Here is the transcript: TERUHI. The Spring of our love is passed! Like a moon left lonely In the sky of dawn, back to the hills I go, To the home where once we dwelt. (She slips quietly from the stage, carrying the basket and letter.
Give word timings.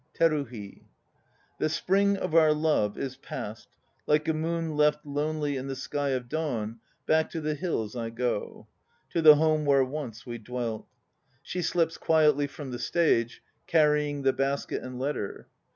TERUHI. 0.15 0.87
The 1.59 1.69
Spring 1.69 2.17
of 2.17 2.33
our 2.33 2.53
love 2.55 2.97
is 2.97 3.17
passed! 3.17 3.67
Like 4.07 4.27
a 4.27 4.33
moon 4.33 4.75
left 4.75 5.05
lonely 5.05 5.57
In 5.57 5.67
the 5.67 5.75
sky 5.75 6.09
of 6.09 6.27
dawn, 6.27 6.79
back 7.05 7.29
to 7.29 7.39
the 7.39 7.53
hills 7.53 7.95
I 7.95 8.09
go, 8.09 8.67
To 9.11 9.21
the 9.21 9.35
home 9.35 9.63
where 9.63 9.85
once 9.85 10.25
we 10.25 10.39
dwelt. 10.39 10.87
(She 11.43 11.61
slips 11.61 11.99
quietly 11.99 12.47
from 12.47 12.71
the 12.71 12.79
stage, 12.79 13.43
carrying 13.67 14.23
the 14.23 14.33
basket 14.33 14.81
and 14.81 14.97
letter. 14.97 15.47